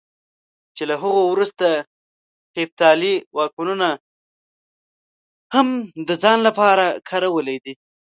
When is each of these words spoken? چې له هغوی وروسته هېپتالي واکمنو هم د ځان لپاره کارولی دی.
چې 0.75 0.83
له 0.89 0.95
هغوی 1.01 1.25
وروسته 1.33 1.67
هېپتالي 2.57 3.13
واکمنو 3.37 3.73
هم 5.55 5.67
د 6.07 6.09
ځان 6.23 6.39
لپاره 6.47 6.85
کارولی 7.09 7.57
دی. 7.63 7.73